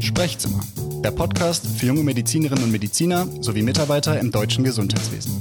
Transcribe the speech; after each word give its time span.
Sprechzimmer, 0.00 0.60
der 1.04 1.10
Podcast 1.10 1.66
für 1.66 1.86
junge 1.86 2.02
Medizinerinnen 2.02 2.64
und 2.64 2.70
Mediziner 2.70 3.26
sowie 3.40 3.62
Mitarbeiter 3.62 4.18
im 4.20 4.30
deutschen 4.30 4.64
Gesundheitswesen. 4.64 5.40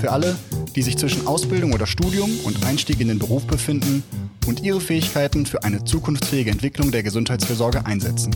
Für 0.00 0.12
alle, 0.12 0.36
die 0.74 0.82
sich 0.82 0.96
zwischen 0.96 1.26
Ausbildung 1.26 1.72
oder 1.72 1.86
Studium 1.86 2.30
und 2.44 2.64
Einstieg 2.64 3.00
in 3.00 3.08
den 3.08 3.18
Beruf 3.18 3.46
befinden 3.46 4.02
und 4.46 4.62
ihre 4.62 4.80
Fähigkeiten 4.80 5.46
für 5.46 5.64
eine 5.64 5.84
zukunftsfähige 5.84 6.50
Entwicklung 6.50 6.90
der 6.90 7.02
Gesundheitsfürsorge 7.02 7.84
einsetzen. 7.84 8.34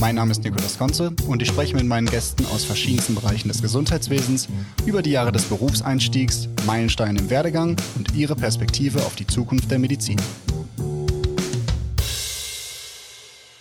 Mein 0.00 0.16
Name 0.16 0.32
ist 0.32 0.42
Nikolaus 0.42 0.76
Konze 0.76 1.12
und 1.28 1.40
ich 1.40 1.48
spreche 1.48 1.76
mit 1.76 1.86
meinen 1.86 2.06
Gästen 2.06 2.44
aus 2.46 2.64
verschiedensten 2.64 3.14
Bereichen 3.14 3.48
des 3.48 3.62
Gesundheitswesens 3.62 4.48
über 4.84 5.02
die 5.02 5.10
Jahre 5.12 5.32
des 5.32 5.44
Berufseinstiegs, 5.44 6.48
Meilensteine 6.66 7.20
im 7.20 7.30
Werdegang 7.30 7.76
und 7.96 8.14
ihre 8.14 8.36
Perspektive 8.36 8.98
auf 9.06 9.14
die 9.14 9.26
Zukunft 9.26 9.70
der 9.70 9.78
Medizin. 9.78 10.20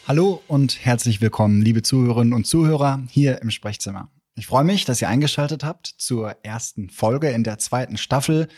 Hallo 0.05 0.41
und 0.49 0.83
herzlich 0.83 1.21
willkommen, 1.21 1.61
liebe 1.61 1.81
Zuhörerinnen 1.81 2.33
und 2.33 2.45
Zuhörer 2.45 3.01
hier 3.09 3.41
im 3.41 3.49
Sprechzimmer. 3.49 4.09
Ich 4.35 4.47
freue 4.47 4.65
mich, 4.65 4.83
dass 4.83 5.01
ihr 5.01 5.07
eingeschaltet 5.07 5.63
habt 5.63 5.95
zur 5.97 6.35
ersten 6.43 6.89
Folge 6.89 7.29
in 7.29 7.45
der 7.45 7.57
zweiten 7.57 7.95
Staffel 7.95 8.49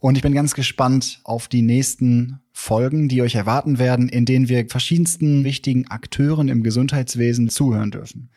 und 0.00 0.16
ich 0.16 0.22
bin 0.22 0.34
ganz 0.34 0.54
gespannt 0.54 1.20
auf 1.22 1.46
die 1.46 1.62
nächsten 1.62 2.40
Folgen, 2.50 3.08
die 3.08 3.22
euch 3.22 3.36
erwarten 3.36 3.78
werden, 3.78 4.08
in 4.08 4.24
denen 4.24 4.48
wir 4.48 4.68
verschiedensten 4.68 5.44
wichtigen 5.44 5.86
Akteuren 5.86 6.48
im 6.48 6.64
Gesundheitswesen 6.64 7.48
zuhören 7.48 7.92
dürfen. 7.92 8.30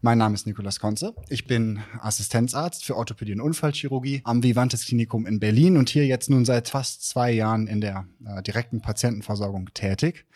Mein 0.00 0.18
Name 0.18 0.34
ist 0.34 0.44
Nikolas 0.44 0.80
Konze. 0.80 1.14
Ich 1.28 1.46
bin 1.46 1.78
Assistenzarzt 2.00 2.84
für 2.84 2.96
Orthopädie 2.96 3.34
und 3.34 3.40
Unfallchirurgie 3.40 4.22
am 4.24 4.42
Vivantes 4.42 4.86
Klinikum 4.86 5.24
in 5.24 5.38
Berlin 5.38 5.76
und 5.76 5.88
hier 5.88 6.04
jetzt 6.04 6.30
nun 6.30 6.44
seit 6.44 6.68
fast 6.68 7.08
zwei 7.08 7.30
Jahren 7.30 7.68
in 7.68 7.80
der 7.80 8.08
äh, 8.26 8.42
direkten 8.42 8.80
Patientenversorgung 8.80 9.70
tätig. 9.72 10.26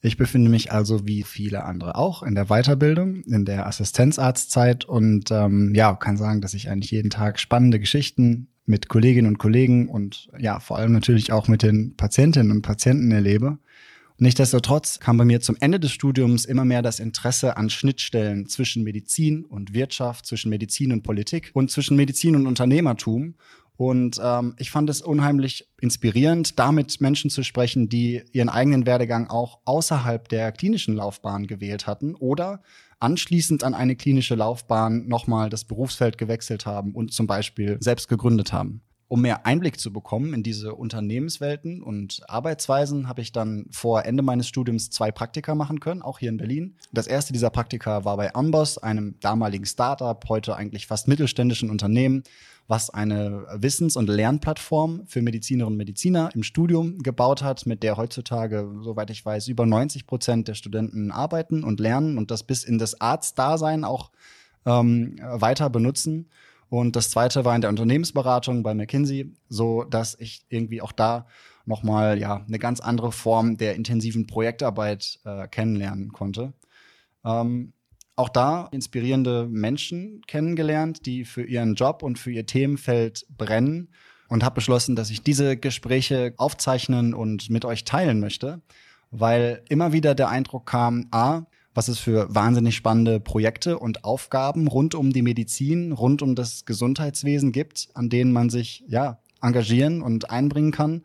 Ich 0.00 0.16
befinde 0.16 0.50
mich 0.50 0.70
also 0.70 1.06
wie 1.06 1.24
viele 1.24 1.64
andere 1.64 1.96
auch 1.96 2.22
in 2.22 2.34
der 2.34 2.46
Weiterbildung, 2.46 3.22
in 3.24 3.44
der 3.44 3.66
Assistenzarztzeit 3.66 4.84
und 4.84 5.30
ähm, 5.30 5.74
ja, 5.74 5.94
kann 5.94 6.16
sagen, 6.16 6.40
dass 6.40 6.54
ich 6.54 6.70
eigentlich 6.70 6.92
jeden 6.92 7.10
Tag 7.10 7.40
spannende 7.40 7.80
Geschichten 7.80 8.48
mit 8.64 8.88
Kolleginnen 8.88 9.26
und 9.26 9.38
Kollegen 9.38 9.88
und 9.88 10.28
ja, 10.38 10.60
vor 10.60 10.78
allem 10.78 10.92
natürlich 10.92 11.32
auch 11.32 11.48
mit 11.48 11.62
den 11.62 11.96
Patientinnen 11.96 12.52
und 12.52 12.62
Patienten 12.62 13.10
erlebe. 13.10 13.58
Nichtsdestotrotz 14.20 14.98
kam 14.98 15.16
bei 15.16 15.24
mir 15.24 15.40
zum 15.40 15.56
Ende 15.60 15.78
des 15.78 15.92
Studiums 15.92 16.44
immer 16.44 16.64
mehr 16.64 16.82
das 16.82 16.98
Interesse 16.98 17.56
an 17.56 17.70
Schnittstellen 17.70 18.46
zwischen 18.46 18.82
Medizin 18.82 19.44
und 19.44 19.74
Wirtschaft, 19.74 20.26
zwischen 20.26 20.50
Medizin 20.50 20.92
und 20.92 21.02
Politik 21.02 21.50
und 21.54 21.70
zwischen 21.70 21.96
Medizin 21.96 22.34
und 22.34 22.46
Unternehmertum. 22.46 23.34
Und 23.78 24.20
ähm, 24.20 24.56
ich 24.58 24.72
fand 24.72 24.90
es 24.90 25.02
unheimlich 25.02 25.68
inspirierend, 25.80 26.58
damit 26.58 27.00
Menschen 27.00 27.30
zu 27.30 27.44
sprechen, 27.44 27.88
die 27.88 28.24
ihren 28.32 28.48
eigenen 28.48 28.86
Werdegang 28.86 29.28
auch 29.30 29.60
außerhalb 29.66 30.28
der 30.28 30.50
klinischen 30.50 30.96
Laufbahn 30.96 31.46
gewählt 31.46 31.86
hatten 31.86 32.16
oder 32.16 32.60
anschließend 32.98 33.62
an 33.62 33.74
eine 33.74 33.94
klinische 33.94 34.34
Laufbahn 34.34 35.06
nochmal 35.06 35.48
das 35.48 35.64
Berufsfeld 35.64 36.18
gewechselt 36.18 36.66
haben 36.66 36.92
und 36.92 37.12
zum 37.12 37.28
Beispiel 37.28 37.76
selbst 37.78 38.08
gegründet 38.08 38.52
haben. 38.52 38.82
Um 39.08 39.22
mehr 39.22 39.46
Einblick 39.46 39.80
zu 39.80 39.90
bekommen 39.90 40.34
in 40.34 40.42
diese 40.42 40.74
Unternehmenswelten 40.74 41.82
und 41.82 42.20
Arbeitsweisen, 42.28 43.08
habe 43.08 43.22
ich 43.22 43.32
dann 43.32 43.64
vor 43.70 44.04
Ende 44.04 44.22
meines 44.22 44.46
Studiums 44.48 44.90
zwei 44.90 45.10
Praktika 45.10 45.54
machen 45.54 45.80
können, 45.80 46.02
auch 46.02 46.18
hier 46.18 46.28
in 46.28 46.36
Berlin. 46.36 46.76
Das 46.92 47.06
erste 47.06 47.32
dieser 47.32 47.48
Praktika 47.48 48.04
war 48.04 48.18
bei 48.18 48.34
Amboss, 48.34 48.76
einem 48.76 49.18
damaligen 49.20 49.64
Startup, 49.64 50.22
heute 50.28 50.56
eigentlich 50.56 50.86
fast 50.86 51.08
mittelständischen 51.08 51.70
Unternehmen, 51.70 52.22
was 52.66 52.90
eine 52.90 53.46
Wissens- 53.54 53.96
und 53.96 54.10
Lernplattform 54.10 55.06
für 55.06 55.22
Medizinerinnen 55.22 55.72
und 55.72 55.78
Mediziner 55.78 56.28
im 56.34 56.42
Studium 56.42 56.98
gebaut 56.98 57.42
hat, 57.42 57.64
mit 57.64 57.82
der 57.82 57.96
heutzutage, 57.96 58.70
soweit 58.82 59.08
ich 59.08 59.24
weiß, 59.24 59.48
über 59.48 59.64
90 59.64 60.06
Prozent 60.06 60.48
der 60.48 60.54
Studenten 60.54 61.10
arbeiten 61.10 61.64
und 61.64 61.80
lernen 61.80 62.18
und 62.18 62.30
das 62.30 62.42
bis 62.42 62.64
in 62.64 62.76
das 62.76 63.00
Arztdasein 63.00 63.84
auch 63.84 64.10
ähm, 64.66 65.16
weiter 65.22 65.70
benutzen. 65.70 66.28
Und 66.70 66.96
das 66.96 67.10
zweite 67.10 67.44
war 67.44 67.54
in 67.54 67.60
der 67.60 67.70
Unternehmensberatung 67.70 68.62
bei 68.62 68.74
McKinsey, 68.74 69.32
so 69.48 69.84
dass 69.84 70.16
ich 70.18 70.44
irgendwie 70.48 70.82
auch 70.82 70.92
da 70.92 71.26
nochmal 71.64 72.18
ja 72.18 72.44
eine 72.46 72.58
ganz 72.58 72.80
andere 72.80 73.12
Form 73.12 73.56
der 73.56 73.74
intensiven 73.74 74.26
Projektarbeit 74.26 75.20
äh, 75.24 75.48
kennenlernen 75.48 76.12
konnte. 76.12 76.52
Ähm, 77.24 77.72
auch 78.16 78.28
da 78.28 78.68
inspirierende 78.72 79.46
Menschen 79.46 80.22
kennengelernt, 80.26 81.06
die 81.06 81.24
für 81.24 81.44
ihren 81.44 81.74
Job 81.74 82.02
und 82.02 82.18
für 82.18 82.32
ihr 82.32 82.46
Themenfeld 82.46 83.26
brennen 83.36 83.90
und 84.28 84.44
habe 84.44 84.56
beschlossen, 84.56 84.96
dass 84.96 85.10
ich 85.10 85.22
diese 85.22 85.56
Gespräche 85.56 86.34
aufzeichnen 86.36 87.14
und 87.14 87.48
mit 87.48 87.64
euch 87.64 87.84
teilen 87.84 88.18
möchte, 88.18 88.60
weil 89.10 89.62
immer 89.68 89.92
wieder 89.92 90.14
der 90.14 90.28
Eindruck 90.28 90.66
kam, 90.66 91.06
a, 91.12 91.42
was 91.74 91.88
es 91.88 91.98
für 91.98 92.26
wahnsinnig 92.34 92.76
spannende 92.76 93.20
Projekte 93.20 93.78
und 93.78 94.04
Aufgaben 94.04 94.66
rund 94.66 94.94
um 94.94 95.12
die 95.12 95.22
Medizin, 95.22 95.92
rund 95.92 96.22
um 96.22 96.34
das 96.34 96.64
Gesundheitswesen 96.64 97.52
gibt, 97.52 97.88
an 97.94 98.08
denen 98.08 98.32
man 98.32 98.50
sich 98.50 98.84
ja 98.88 99.18
engagieren 99.40 100.02
und 100.02 100.30
einbringen 100.30 100.72
kann. 100.72 101.02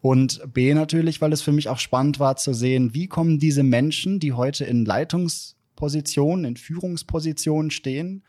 Und 0.00 0.42
B 0.52 0.74
natürlich, 0.74 1.20
weil 1.20 1.32
es 1.32 1.42
für 1.42 1.52
mich 1.52 1.68
auch 1.68 1.78
spannend 1.78 2.20
war 2.20 2.36
zu 2.36 2.52
sehen, 2.52 2.94
wie 2.94 3.06
kommen 3.06 3.38
diese 3.38 3.62
Menschen, 3.62 4.20
die 4.20 4.32
heute 4.34 4.64
in 4.64 4.84
Leitungspositionen, 4.84 6.44
in 6.44 6.56
Führungspositionen 6.56 7.70
stehen 7.70 8.22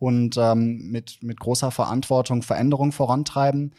und 0.00 0.36
ähm, 0.38 0.90
mit, 0.90 1.22
mit 1.22 1.38
großer 1.38 1.70
Verantwortung 1.70 2.42
Veränderung 2.42 2.90
vorantreiben, 2.90 3.72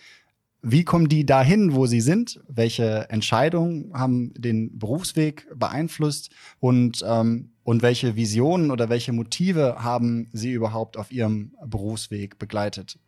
wie 0.62 0.84
kommen 0.84 1.10
die 1.10 1.26
dahin, 1.26 1.74
wo 1.74 1.88
sie 1.88 2.02
sind? 2.02 2.40
Welche 2.48 3.10
Entscheidungen 3.10 3.92
haben 3.94 4.34
den 4.38 4.78
Berufsweg 4.78 5.48
beeinflusst? 5.56 6.30
Und, 6.60 7.04
ähm, 7.08 7.52
und 7.64 7.82
welche 7.82 8.16
Visionen 8.16 8.70
oder 8.70 8.90
welche 8.90 9.12
Motive 9.12 9.78
haben 9.80 10.30
sie 10.34 10.52
überhaupt 10.52 10.98
auf 10.98 11.12
ihrem 11.12 11.54
Berufsweg 11.66 12.38
begleitet? 12.38 13.00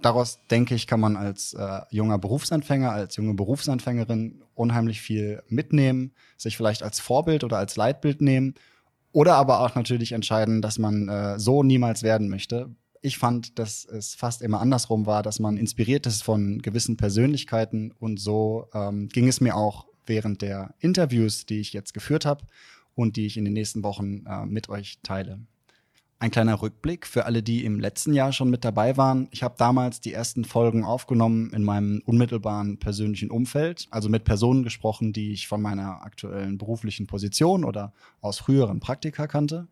Daraus, 0.00 0.40
denke 0.50 0.74
ich, 0.74 0.86
kann 0.86 1.00
man 1.00 1.16
als 1.16 1.54
äh, 1.54 1.80
junger 1.90 2.18
Berufsanfänger, 2.18 2.92
als 2.92 3.16
junge 3.16 3.34
Berufsanfängerin 3.34 4.42
unheimlich 4.54 5.00
viel 5.00 5.42
mitnehmen, 5.48 6.12
sich 6.36 6.56
vielleicht 6.56 6.82
als 6.82 7.00
Vorbild 7.00 7.44
oder 7.44 7.58
als 7.58 7.76
Leitbild 7.76 8.20
nehmen 8.20 8.54
oder 9.12 9.36
aber 9.36 9.60
auch 9.60 9.74
natürlich 9.74 10.12
entscheiden, 10.12 10.60
dass 10.60 10.78
man 10.78 11.08
äh, 11.08 11.38
so 11.38 11.62
niemals 11.62 12.02
werden 12.02 12.28
möchte, 12.28 12.74
ich 13.04 13.18
fand, 13.18 13.58
dass 13.58 13.84
es 13.84 14.14
fast 14.14 14.40
immer 14.40 14.62
andersrum 14.62 15.04
war, 15.04 15.22
dass 15.22 15.38
man 15.38 15.58
inspiriert 15.58 16.06
ist 16.06 16.22
von 16.22 16.62
gewissen 16.62 16.96
Persönlichkeiten 16.96 17.92
und 18.00 18.18
so 18.18 18.68
ähm, 18.72 19.10
ging 19.10 19.28
es 19.28 19.42
mir 19.42 19.56
auch 19.56 19.86
während 20.06 20.40
der 20.40 20.74
Interviews, 20.80 21.44
die 21.44 21.60
ich 21.60 21.74
jetzt 21.74 21.92
geführt 21.92 22.24
habe 22.24 22.46
und 22.94 23.16
die 23.16 23.26
ich 23.26 23.36
in 23.36 23.44
den 23.44 23.52
nächsten 23.52 23.82
Wochen 23.82 24.24
äh, 24.26 24.46
mit 24.46 24.70
euch 24.70 25.00
teile. 25.02 25.38
Ein 26.18 26.30
kleiner 26.30 26.62
Rückblick 26.62 27.06
für 27.06 27.26
alle, 27.26 27.42
die 27.42 27.66
im 27.66 27.78
letzten 27.78 28.14
Jahr 28.14 28.32
schon 28.32 28.48
mit 28.48 28.64
dabei 28.64 28.96
waren. 28.96 29.28
Ich 29.32 29.42
habe 29.42 29.56
damals 29.58 30.00
die 30.00 30.14
ersten 30.14 30.46
Folgen 30.46 30.82
aufgenommen 30.82 31.50
in 31.52 31.62
meinem 31.62 32.00
unmittelbaren 32.06 32.78
persönlichen 32.78 33.30
Umfeld, 33.30 33.86
also 33.90 34.08
mit 34.08 34.24
Personen 34.24 34.62
gesprochen, 34.62 35.12
die 35.12 35.32
ich 35.32 35.46
von 35.46 35.60
meiner 35.60 36.02
aktuellen 36.02 36.56
beruflichen 36.56 37.06
Position 37.06 37.64
oder 37.64 37.92
aus 38.22 38.38
früheren 38.38 38.80
Praktika 38.80 39.26
kannte. 39.26 39.68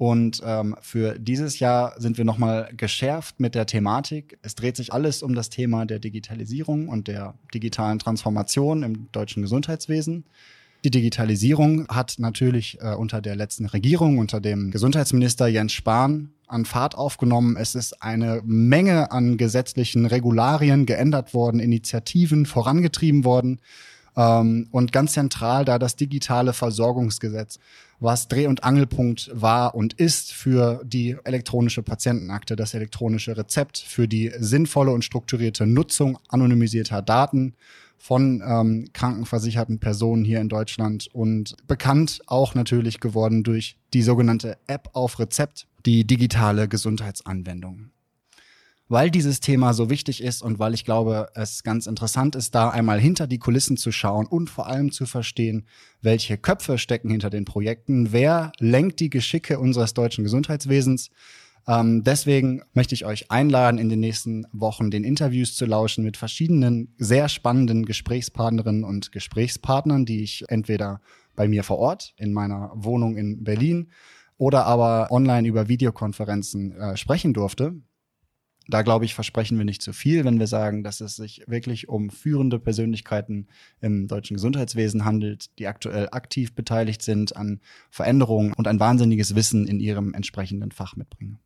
Und 0.00 0.40
ähm, 0.46 0.76
für 0.80 1.18
dieses 1.18 1.58
Jahr 1.58 1.92
sind 2.00 2.16
wir 2.16 2.24
nochmal 2.24 2.70
geschärft 2.74 3.38
mit 3.38 3.54
der 3.54 3.66
Thematik. 3.66 4.38
Es 4.40 4.54
dreht 4.54 4.74
sich 4.74 4.94
alles 4.94 5.22
um 5.22 5.34
das 5.34 5.50
Thema 5.50 5.84
der 5.84 5.98
Digitalisierung 5.98 6.88
und 6.88 7.06
der 7.06 7.34
digitalen 7.52 7.98
Transformation 7.98 8.82
im 8.82 9.12
deutschen 9.12 9.42
Gesundheitswesen. 9.42 10.24
Die 10.84 10.90
Digitalisierung 10.90 11.86
hat 11.88 12.14
natürlich 12.16 12.78
äh, 12.80 12.94
unter 12.94 13.20
der 13.20 13.36
letzten 13.36 13.66
Regierung, 13.66 14.16
unter 14.16 14.40
dem 14.40 14.70
Gesundheitsminister 14.70 15.48
Jens 15.48 15.74
Spahn, 15.74 16.30
an 16.46 16.64
Fahrt 16.64 16.94
aufgenommen. 16.94 17.56
Es 17.56 17.74
ist 17.74 18.02
eine 18.02 18.40
Menge 18.42 19.12
an 19.12 19.36
gesetzlichen 19.36 20.06
Regularien 20.06 20.86
geändert 20.86 21.34
worden, 21.34 21.60
Initiativen 21.60 22.46
vorangetrieben 22.46 23.26
worden. 23.26 23.60
Ähm, 24.20 24.68
und 24.70 24.92
ganz 24.92 25.12
zentral 25.12 25.64
da 25.64 25.78
das 25.78 25.96
digitale 25.96 26.52
Versorgungsgesetz, 26.52 27.58
was 28.00 28.28
Dreh- 28.28 28.46
und 28.46 28.64
Angelpunkt 28.64 29.30
war 29.32 29.74
und 29.74 29.94
ist 29.94 30.32
für 30.32 30.82
die 30.84 31.16
elektronische 31.24 31.82
Patientenakte, 31.82 32.54
das 32.54 32.74
elektronische 32.74 33.36
Rezept, 33.36 33.78
für 33.78 34.06
die 34.06 34.30
sinnvolle 34.38 34.92
und 34.92 35.04
strukturierte 35.04 35.66
Nutzung 35.66 36.18
anonymisierter 36.28 37.00
Daten 37.00 37.54
von 37.96 38.42
ähm, 38.46 38.88
krankenversicherten 38.92 39.78
Personen 39.78 40.24
hier 40.24 40.40
in 40.40 40.48
Deutschland 40.48 41.08
und 41.12 41.56
bekannt 41.66 42.20
auch 42.26 42.54
natürlich 42.54 43.00
geworden 43.00 43.42
durch 43.42 43.76
die 43.94 44.02
sogenannte 44.02 44.58
App 44.66 44.90
auf 44.92 45.18
Rezept, 45.18 45.66
die 45.86 46.06
digitale 46.06 46.68
Gesundheitsanwendung 46.68 47.90
weil 48.90 49.12
dieses 49.12 49.38
Thema 49.38 49.72
so 49.72 49.88
wichtig 49.88 50.20
ist 50.20 50.42
und 50.42 50.58
weil 50.58 50.74
ich 50.74 50.84
glaube, 50.84 51.28
es 51.36 51.62
ganz 51.62 51.86
interessant 51.86 52.34
ist, 52.34 52.56
da 52.56 52.70
einmal 52.70 52.98
hinter 52.98 53.28
die 53.28 53.38
Kulissen 53.38 53.76
zu 53.76 53.92
schauen 53.92 54.26
und 54.26 54.50
vor 54.50 54.66
allem 54.66 54.90
zu 54.90 55.06
verstehen, 55.06 55.64
welche 56.02 56.36
Köpfe 56.36 56.76
stecken 56.76 57.08
hinter 57.08 57.30
den 57.30 57.44
Projekten, 57.44 58.10
wer 58.10 58.50
lenkt 58.58 58.98
die 58.98 59.08
Geschicke 59.08 59.60
unseres 59.60 59.94
deutschen 59.94 60.24
Gesundheitswesens. 60.24 61.10
Ähm, 61.68 62.02
deswegen 62.02 62.62
möchte 62.74 62.96
ich 62.96 63.04
euch 63.04 63.30
einladen, 63.30 63.78
in 63.78 63.90
den 63.90 64.00
nächsten 64.00 64.44
Wochen 64.52 64.90
den 64.90 65.04
Interviews 65.04 65.54
zu 65.54 65.66
lauschen 65.66 66.02
mit 66.02 66.16
verschiedenen 66.16 66.92
sehr 66.98 67.28
spannenden 67.28 67.84
Gesprächspartnerinnen 67.84 68.82
und 68.82 69.12
Gesprächspartnern, 69.12 70.04
die 70.04 70.24
ich 70.24 70.46
entweder 70.48 71.00
bei 71.36 71.46
mir 71.46 71.62
vor 71.62 71.78
Ort 71.78 72.12
in 72.16 72.32
meiner 72.32 72.72
Wohnung 72.74 73.16
in 73.16 73.44
Berlin 73.44 73.92
oder 74.36 74.66
aber 74.66 75.12
online 75.12 75.46
über 75.46 75.68
Videokonferenzen 75.68 76.72
äh, 76.72 76.96
sprechen 76.96 77.34
durfte. 77.34 77.76
Da 78.70 78.82
glaube 78.82 79.04
ich, 79.04 79.14
versprechen 79.14 79.58
wir 79.58 79.64
nicht 79.64 79.82
zu 79.82 79.92
viel, 79.92 80.24
wenn 80.24 80.38
wir 80.38 80.46
sagen, 80.46 80.84
dass 80.84 81.00
es 81.00 81.16
sich 81.16 81.42
wirklich 81.46 81.88
um 81.88 82.08
führende 82.08 82.60
Persönlichkeiten 82.60 83.48
im 83.80 84.06
deutschen 84.06 84.34
Gesundheitswesen 84.34 85.04
handelt, 85.04 85.58
die 85.58 85.66
aktuell 85.66 86.08
aktiv 86.12 86.54
beteiligt 86.54 87.02
sind 87.02 87.36
an 87.36 87.60
Veränderungen 87.90 88.52
und 88.52 88.68
ein 88.68 88.78
wahnsinniges 88.78 89.34
Wissen 89.34 89.66
in 89.66 89.80
ihrem 89.80 90.14
entsprechenden 90.14 90.70
Fach 90.70 90.94
mitbringen. 90.94 91.40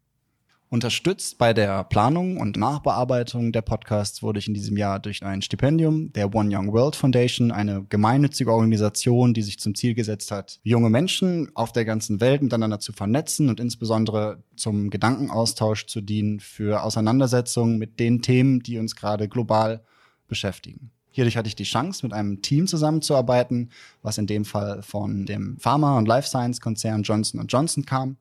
Unterstützt 0.75 1.39
bei 1.39 1.55
der 1.55 1.85
Planung 1.85 2.37
und 2.37 2.57
Nachbearbeitung 2.57 3.53
der 3.53 3.63
Podcasts 3.63 4.25
wurde 4.25 4.41
ich 4.41 4.49
in 4.49 4.55
diesem 4.55 4.77
Jahr 4.77 4.99
durch 4.99 5.23
ein 5.23 5.41
Stipendium 5.41 6.13
der 6.15 6.35
One 6.35 6.51
Young 6.53 6.73
World 6.73 6.97
Foundation, 6.97 7.53
eine 7.53 7.85
gemeinnützige 7.89 8.53
Organisation, 8.53 9.35
die 9.35 9.43
sich 9.43 9.61
zum 9.61 9.77
Ziel 9.77 9.95
gesetzt 9.95 10.33
hat, 10.33 10.59
junge 10.65 10.91
Menschen 10.91 11.49
auf 11.55 11.71
der 11.71 11.85
ganzen 11.85 12.21
Welt 12.21 12.43
miteinander 12.43 12.81
zu 12.81 12.93
vernetzen 12.93 13.49
und 13.49 13.61
insbesondere 13.61 14.43
zum 14.57 14.91
Gedankenaustausch 14.91 15.87
zu 15.87 16.01
dienen 16.01 16.41
für 16.41 16.83
Auseinandersetzungen 16.83 17.79
mit 17.79 18.01
den 18.01 18.21
Themen, 18.21 18.59
die 18.59 18.79
uns 18.79 18.97
gerade 18.97 19.29
global 19.29 19.85
beschäftigen. 20.27 20.91
Hierdurch 21.13 21.37
hatte 21.37 21.47
ich 21.47 21.55
die 21.55 21.63
Chance, 21.63 22.05
mit 22.05 22.13
einem 22.13 22.43
Team 22.43 22.67
zusammenzuarbeiten, 22.67 23.71
was 24.03 24.19
in 24.19 24.27
dem 24.27 24.45
Fall 24.45 24.83
von 24.83 25.25
dem 25.25 25.57
Pharma- 25.61 25.97
und 25.97 26.09
Life 26.09 26.27
Science-Konzern 26.27 27.05
Johnson 27.05 27.47
Johnson 27.47 27.87
kam, 27.87 28.17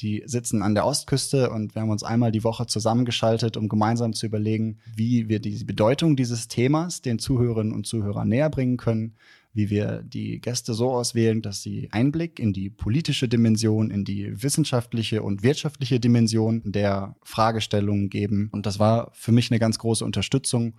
die 0.00 0.22
sitzen 0.26 0.62
an 0.62 0.74
der 0.74 0.84
Ostküste 0.84 1.50
und 1.50 1.74
wir 1.74 1.82
haben 1.82 1.90
uns 1.90 2.02
einmal 2.02 2.32
die 2.32 2.44
Woche 2.44 2.66
zusammengeschaltet, 2.66 3.56
um 3.56 3.68
gemeinsam 3.68 4.12
zu 4.12 4.26
überlegen, 4.26 4.78
wie 4.94 5.28
wir 5.28 5.40
die 5.40 5.64
Bedeutung 5.64 6.16
dieses 6.16 6.48
Themas 6.48 7.00
den 7.00 7.18
Zuhörerinnen 7.18 7.72
und 7.72 7.86
Zuhörern 7.86 8.28
näher 8.28 8.50
bringen 8.50 8.76
können, 8.76 9.14
wie 9.54 9.70
wir 9.70 10.02
die 10.02 10.38
Gäste 10.40 10.74
so 10.74 10.90
auswählen, 10.90 11.40
dass 11.40 11.62
sie 11.62 11.88
Einblick 11.90 12.38
in 12.38 12.52
die 12.52 12.68
politische 12.68 13.26
Dimension, 13.26 13.90
in 13.90 14.04
die 14.04 14.42
wissenschaftliche 14.42 15.22
und 15.22 15.42
wirtschaftliche 15.42 15.98
Dimension 15.98 16.60
der 16.64 17.16
Fragestellungen 17.22 18.10
geben. 18.10 18.50
Und 18.52 18.66
das 18.66 18.78
war 18.78 19.10
für 19.14 19.32
mich 19.32 19.50
eine 19.50 19.58
ganz 19.58 19.78
große 19.78 20.04
Unterstützung, 20.04 20.74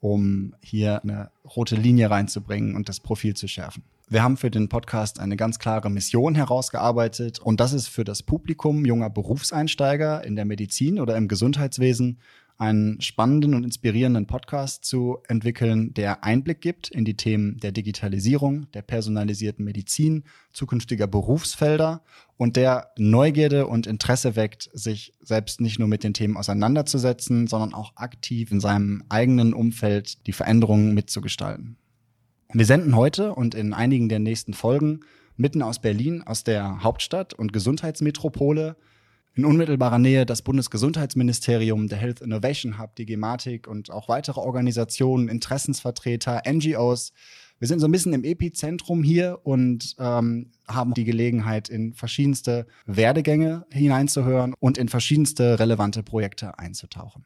um 0.00 0.54
hier 0.62 1.02
eine 1.02 1.30
rote 1.44 1.76
Linie 1.76 2.10
reinzubringen 2.10 2.74
und 2.74 2.88
das 2.88 3.00
Profil 3.00 3.34
zu 3.34 3.48
schärfen. 3.48 3.84
Wir 4.12 4.22
haben 4.22 4.36
für 4.36 4.50
den 4.50 4.68
Podcast 4.68 5.20
eine 5.20 5.38
ganz 5.38 5.58
klare 5.58 5.88
Mission 5.88 6.34
herausgearbeitet 6.34 7.38
und 7.38 7.60
das 7.60 7.72
ist 7.72 7.88
für 7.88 8.04
das 8.04 8.22
Publikum 8.22 8.84
junger 8.84 9.08
Berufseinsteiger 9.08 10.22
in 10.22 10.36
der 10.36 10.44
Medizin 10.44 11.00
oder 11.00 11.16
im 11.16 11.28
Gesundheitswesen 11.28 12.18
einen 12.58 13.00
spannenden 13.00 13.54
und 13.54 13.64
inspirierenden 13.64 14.26
Podcast 14.26 14.84
zu 14.84 15.16
entwickeln, 15.28 15.94
der 15.94 16.24
Einblick 16.24 16.60
gibt 16.60 16.90
in 16.90 17.06
die 17.06 17.16
Themen 17.16 17.56
der 17.60 17.72
Digitalisierung, 17.72 18.70
der 18.72 18.82
personalisierten 18.82 19.64
Medizin, 19.64 20.24
zukünftiger 20.52 21.06
Berufsfelder 21.06 22.02
und 22.36 22.56
der 22.56 22.92
Neugierde 22.98 23.66
und 23.66 23.86
Interesse 23.86 24.36
weckt, 24.36 24.68
sich 24.74 25.14
selbst 25.22 25.62
nicht 25.62 25.78
nur 25.78 25.88
mit 25.88 26.04
den 26.04 26.12
Themen 26.12 26.36
auseinanderzusetzen, 26.36 27.46
sondern 27.46 27.72
auch 27.72 27.96
aktiv 27.96 28.52
in 28.52 28.60
seinem 28.60 29.04
eigenen 29.08 29.54
Umfeld 29.54 30.26
die 30.26 30.34
Veränderungen 30.34 30.92
mitzugestalten. 30.92 31.78
Wir 32.54 32.66
senden 32.66 32.94
heute 32.96 33.34
und 33.34 33.54
in 33.54 33.72
einigen 33.72 34.10
der 34.10 34.18
nächsten 34.18 34.52
Folgen 34.52 35.00
mitten 35.36 35.62
aus 35.62 35.80
Berlin, 35.80 36.22
aus 36.22 36.44
der 36.44 36.82
Hauptstadt 36.82 37.32
und 37.32 37.54
Gesundheitsmetropole, 37.54 38.76
in 39.34 39.46
unmittelbarer 39.46 39.98
Nähe 39.98 40.26
das 40.26 40.42
Bundesgesundheitsministerium, 40.42 41.88
der 41.88 41.96
Health 41.96 42.20
Innovation 42.20 42.78
Hub, 42.78 42.94
die 42.96 43.06
Gematik 43.06 43.66
und 43.66 43.90
auch 43.90 44.10
weitere 44.10 44.38
Organisationen, 44.38 45.28
Interessensvertreter, 45.28 46.42
NGOs. 46.46 47.14
Wir 47.58 47.68
sind 47.68 47.80
so 47.80 47.88
ein 47.88 47.92
bisschen 47.92 48.12
im 48.12 48.24
Epizentrum 48.24 49.02
hier 49.02 49.38
und 49.44 49.96
ähm, 49.98 50.50
haben 50.68 50.92
die 50.92 51.04
Gelegenheit, 51.04 51.70
in 51.70 51.94
verschiedenste 51.94 52.66
Werdegänge 52.84 53.64
hineinzuhören 53.70 54.52
und 54.60 54.76
in 54.76 54.90
verschiedenste 54.90 55.58
relevante 55.58 56.02
Projekte 56.02 56.58
einzutauchen. 56.58 57.24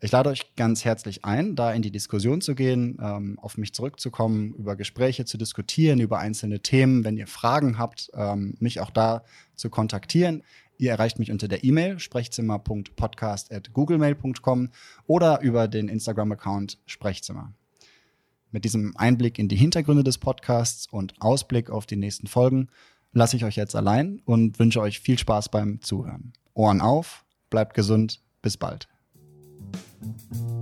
Ich 0.00 0.12
lade 0.12 0.30
euch 0.30 0.54
ganz 0.54 0.84
herzlich 0.84 1.24
ein, 1.24 1.56
da 1.56 1.72
in 1.72 1.82
die 1.82 1.90
Diskussion 1.90 2.40
zu 2.40 2.54
gehen, 2.54 2.98
ähm, 3.02 3.36
auf 3.40 3.58
mich 3.58 3.74
zurückzukommen, 3.74 4.54
über 4.54 4.76
Gespräche 4.76 5.24
zu 5.24 5.38
diskutieren, 5.38 5.98
über 5.98 6.20
einzelne 6.20 6.60
Themen. 6.60 7.02
Wenn 7.02 7.16
ihr 7.16 7.26
Fragen 7.26 7.78
habt, 7.78 8.08
ähm, 8.14 8.54
mich 8.60 8.78
auch 8.78 8.90
da 8.90 9.24
zu 9.56 9.70
kontaktieren. 9.70 10.44
Ihr 10.76 10.92
erreicht 10.92 11.18
mich 11.18 11.32
unter 11.32 11.48
der 11.48 11.64
E-Mail 11.64 11.98
sprechzimmer.podcast.googlemail.com 11.98 14.68
oder 15.08 15.40
über 15.40 15.66
den 15.66 15.88
Instagram-Account 15.88 16.78
Sprechzimmer. 16.86 17.52
Mit 18.52 18.64
diesem 18.64 18.96
Einblick 18.96 19.40
in 19.40 19.48
die 19.48 19.56
Hintergründe 19.56 20.04
des 20.04 20.18
Podcasts 20.18 20.86
und 20.88 21.20
Ausblick 21.20 21.70
auf 21.70 21.86
die 21.86 21.96
nächsten 21.96 22.28
Folgen 22.28 22.68
lasse 23.12 23.36
ich 23.36 23.44
euch 23.44 23.56
jetzt 23.56 23.74
allein 23.74 24.22
und 24.24 24.60
wünsche 24.60 24.80
euch 24.80 25.00
viel 25.00 25.18
Spaß 25.18 25.48
beim 25.48 25.82
Zuhören. 25.82 26.34
Ohren 26.54 26.80
auf, 26.80 27.24
bleibt 27.50 27.74
gesund, 27.74 28.20
bis 28.42 28.56
bald. 28.56 28.86
Thank 30.00 30.16
you. 30.32 30.57